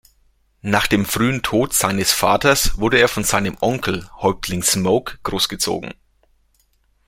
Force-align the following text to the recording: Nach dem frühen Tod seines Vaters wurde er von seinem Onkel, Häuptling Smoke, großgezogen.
Nach 0.63 0.87
dem 0.87 1.05
frühen 1.05 1.43
Tod 1.43 1.75
seines 1.75 2.11
Vaters 2.11 2.79
wurde 2.79 2.97
er 2.97 3.07
von 3.07 3.23
seinem 3.23 3.55
Onkel, 3.61 4.09
Häuptling 4.19 4.63
Smoke, 4.63 5.19
großgezogen. 5.21 5.93